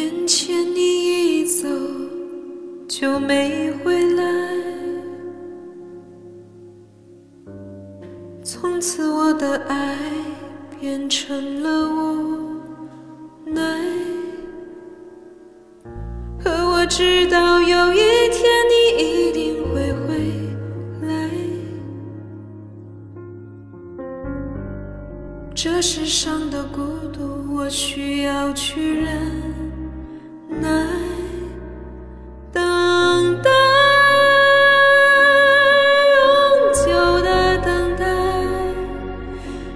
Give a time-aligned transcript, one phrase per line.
[0.00, 1.68] 眼前你一走
[2.88, 4.24] 就没回来，
[8.42, 9.98] 从此我的爱
[10.80, 12.62] 变成了无
[13.44, 13.78] 奈。
[16.42, 17.98] 可我知道有一
[18.30, 20.08] 天你一定会回
[21.06, 21.30] 来。
[25.54, 26.80] 这世上的孤
[27.12, 29.68] 独，我需要去忍。
[30.62, 30.68] 来，
[32.52, 33.50] 等待
[36.14, 36.20] 永
[36.72, 36.82] 久
[37.22, 38.04] 的等待，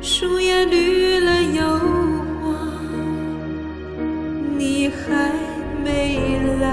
[0.00, 1.62] 树叶绿了又
[2.42, 2.54] 黄，
[4.56, 5.30] 你还
[5.84, 6.64] 没来，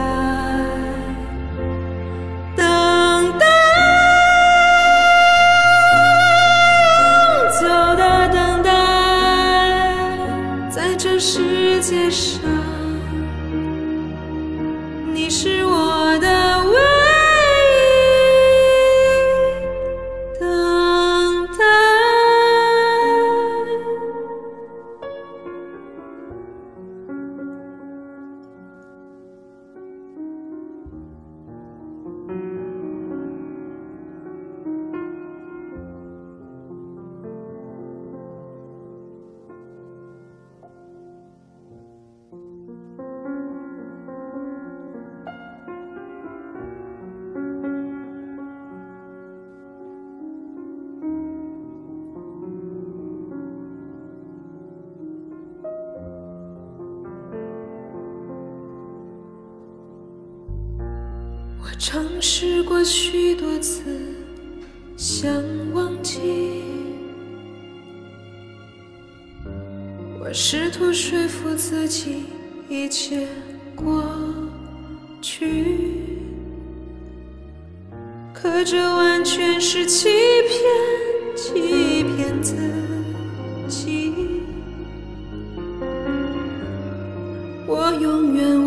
[2.55, 2.63] 等
[3.37, 3.45] 待。
[6.93, 6.99] 永
[7.59, 8.67] 久的等待，
[10.69, 12.41] 在这世界上。
[61.79, 63.83] 尝试过许多次，
[64.97, 65.31] 想
[65.73, 66.63] 忘记。
[70.19, 72.23] 我试图说服自己，
[72.67, 73.27] 一切
[73.75, 74.03] 过
[75.21, 76.07] 去。
[78.33, 80.09] 可这完全是欺
[80.47, 80.59] 骗，
[81.35, 82.55] 欺骗自
[83.67, 84.13] 己。
[87.67, 88.66] 我永远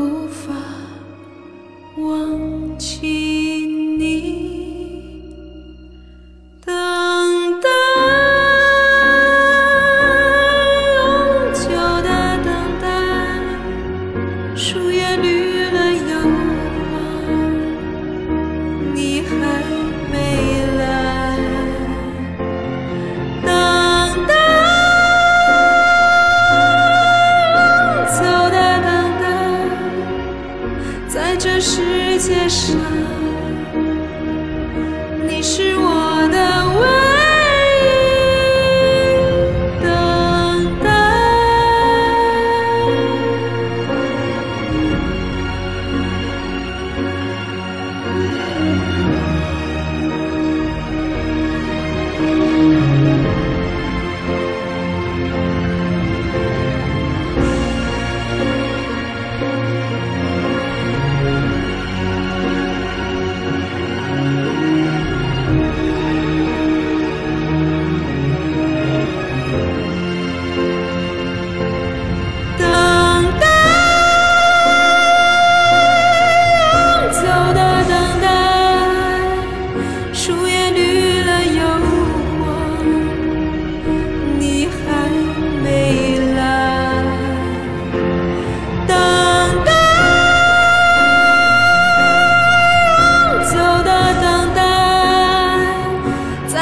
[32.30, 33.29] 的伤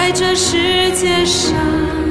[0.08, 2.07] 在这世界上。